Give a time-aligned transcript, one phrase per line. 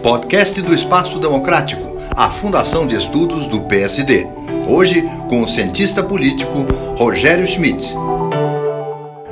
[0.00, 4.24] Podcast do Espaço Democrático, a Fundação de Estudos do PSD.
[4.68, 6.62] Hoje, com o cientista político
[6.96, 7.92] Rogério Schmidt.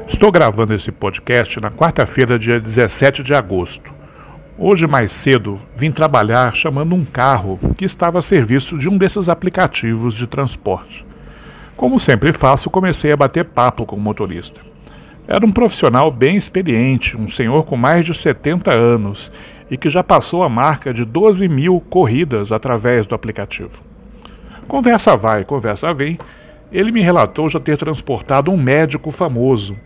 [0.09, 3.93] Estou gravando esse podcast na quarta-feira, dia 17 de agosto.
[4.59, 9.29] Hoje, mais cedo, vim trabalhar chamando um carro que estava a serviço de um desses
[9.29, 11.07] aplicativos de transporte.
[11.77, 14.61] Como sempre faço, comecei a bater papo com o motorista.
[15.31, 19.31] Era um profissional bem experiente, um senhor com mais de 70 anos
[19.71, 23.83] e que já passou a marca de 12 mil corridas através do aplicativo.
[24.67, 26.19] Conversa vai, conversa vem,
[26.73, 29.77] ele me relatou já ter transportado um médico famoso,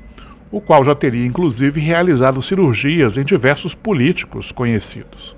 [0.49, 5.35] o qual já teria inclusive realizado cirurgias em diversos políticos conhecidos.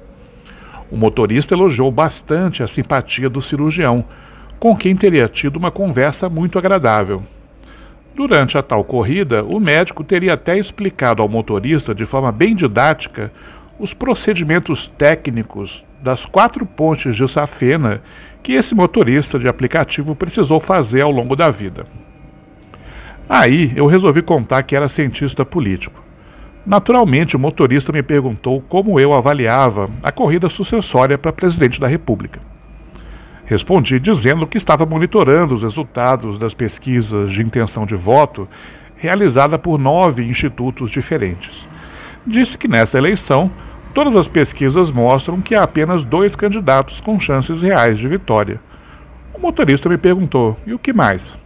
[0.90, 4.04] O motorista elogiou bastante a simpatia do cirurgião,
[4.60, 7.22] com quem teria tido uma conversa muito agradável.
[8.14, 13.32] Durante a tal corrida, o médico teria até explicado ao motorista de forma bem didática
[13.76, 18.02] os procedimentos técnicos das quatro pontes de safena
[18.40, 21.86] que esse motorista de aplicativo precisou fazer ao longo da vida.
[23.28, 26.00] Aí eu resolvi contar que era cientista político.
[26.64, 32.38] Naturalmente, o motorista me perguntou como eu avaliava a corrida sucessória para presidente da República.
[33.46, 38.48] Respondi dizendo que estava monitorando os resultados das pesquisas de intenção de voto
[38.96, 41.66] realizada por nove institutos diferentes.
[42.26, 43.50] Disse que nessa eleição
[43.92, 48.60] todas as pesquisas mostram que há apenas dois candidatos com chances reais de vitória.
[49.34, 51.36] O motorista me perguntou: e o que mais?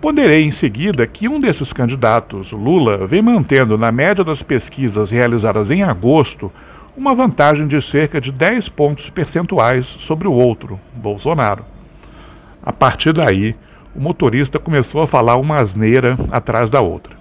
[0.00, 5.70] Ponderei em seguida que um desses candidatos, Lula, vem mantendo na média das pesquisas realizadas
[5.70, 6.50] em agosto
[6.94, 11.64] uma vantagem de cerca de 10 pontos percentuais sobre o outro, Bolsonaro.
[12.62, 13.56] A partir daí,
[13.94, 17.16] o motorista começou a falar uma asneira atrás da outra.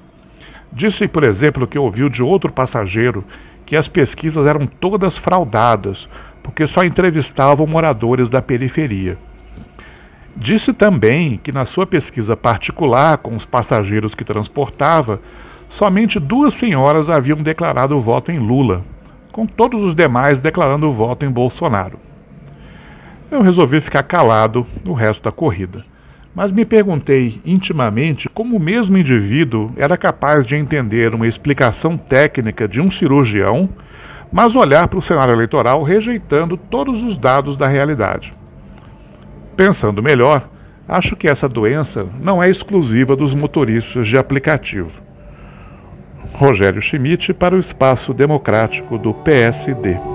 [0.73, 3.23] Disse, por exemplo, que ouviu de outro passageiro
[3.65, 6.07] que as pesquisas eram todas fraudadas,
[6.43, 9.17] porque só entrevistavam moradores da periferia.
[10.35, 15.21] Disse também que na sua pesquisa particular com os passageiros que transportava,
[15.69, 18.83] somente duas senhoras haviam declarado o voto em Lula,
[19.31, 21.99] com todos os demais declarando o voto em Bolsonaro.
[23.31, 25.85] Eu resolvi ficar calado no resto da corrida,
[26.35, 32.67] mas me perguntei intimamente como o mesmo indivíduo era capaz de entender uma explicação técnica
[32.67, 33.69] de um cirurgião,
[34.31, 38.33] mas olhar para o cenário eleitoral rejeitando todos os dados da realidade.
[39.55, 40.49] Pensando melhor,
[40.87, 45.01] acho que essa doença não é exclusiva dos motoristas de aplicativo.
[46.33, 50.10] Rogério Schmidt para o Espaço Democrático do PSD.